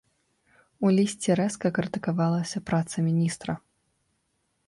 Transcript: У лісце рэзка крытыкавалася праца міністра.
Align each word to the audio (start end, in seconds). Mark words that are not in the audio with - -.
У 0.87 0.89
лісце 0.97 1.31
рэзка 1.39 1.67
крытыкавалася 1.77 2.63
праца 2.69 2.97
міністра. 3.09 3.57